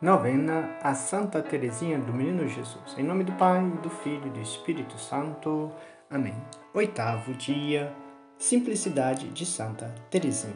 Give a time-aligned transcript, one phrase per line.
[0.00, 2.96] Novena a Santa Teresinha do Menino Jesus.
[2.96, 5.72] Em nome do Pai, do Filho e do Espírito Santo.
[6.08, 6.36] Amém.
[6.72, 7.92] Oitavo dia.
[8.38, 10.54] Simplicidade de Santa Teresinha.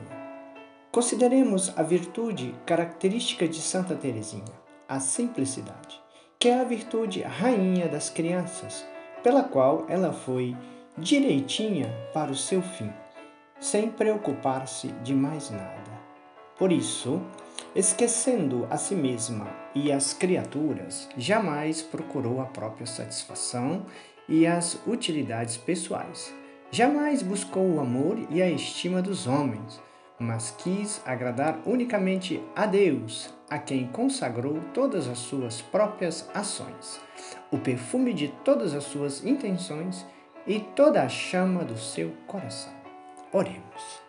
[0.93, 4.45] Consideremos a virtude característica de Santa Teresinha,
[4.89, 6.01] a simplicidade,
[6.39, 8.87] que é a virtude rainha das crianças,
[9.25, 10.57] pela qual ela foi
[10.97, 12.93] direitinha para o seu fim,
[13.59, 15.83] sem preocupar-se de mais nada.
[16.57, 17.21] Por isso,
[17.75, 23.87] Esquecendo a si mesma e as criaturas, jamais procurou a própria satisfação
[24.29, 26.31] e as utilidades pessoais.
[26.71, 29.81] Jamais buscou o amor e a estima dos homens,
[30.19, 37.01] mas quis agradar unicamente a Deus, a quem consagrou todas as suas próprias ações,
[37.51, 40.05] o perfume de todas as suas intenções
[40.47, 42.73] e toda a chama do seu coração.
[43.33, 44.03] Oremos.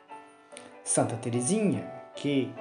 [0.84, 2.54] Santa Teresinha, que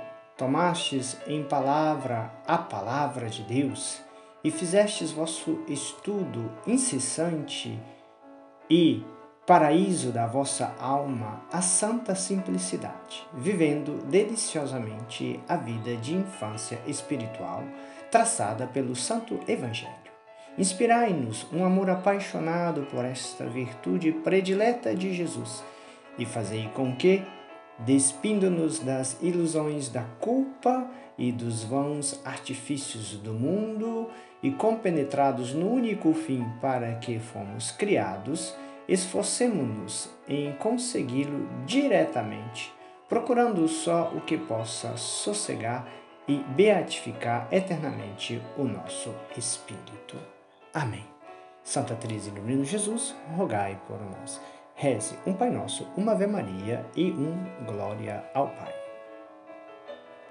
[0.43, 4.03] tomastes em palavra a palavra de Deus
[4.43, 7.79] e fizestes vosso estudo incessante
[8.69, 9.05] e
[9.47, 17.63] paraíso da vossa alma a santa simplicidade, vivendo deliciosamente a vida de infância espiritual
[18.11, 19.95] traçada pelo Santo Evangelho.
[20.59, 25.63] Inspirai-nos um amor apaixonado por esta virtude predileta de Jesus
[26.19, 27.23] e fazei com que
[27.85, 30.89] despindo-nos das ilusões da culpa
[31.19, 34.09] e dos vãos artifícios do mundo
[34.43, 38.55] e compenetrados no único fim para que fomos criados,
[38.89, 42.73] esforcemo-nos em consegui-lo diretamente,
[43.09, 45.87] procurando só o que possa sossegar
[46.27, 50.17] e beatificar eternamente o nosso espírito.
[50.73, 51.05] Amém.
[51.63, 54.41] Santa Teresa Menino Jesus, rogai por nós.
[54.83, 58.82] Reze um Pai Nosso, uma Ave Maria e um Glória ao Pai.